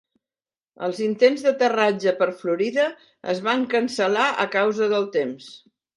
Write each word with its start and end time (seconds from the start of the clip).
Els 0.85 1.01
intents 1.07 1.43
d'aterratge 1.47 2.13
per 2.21 2.29
Florida 2.41 2.85
es 3.35 3.45
van 3.49 3.67
cancel·lar 3.75 4.27
a 4.45 4.47
causa 4.57 4.89
del 4.95 5.07
temps. 5.19 5.53